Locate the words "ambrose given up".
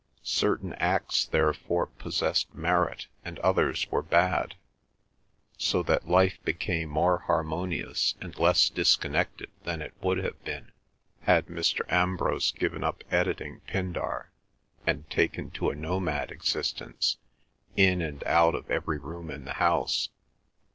11.93-13.03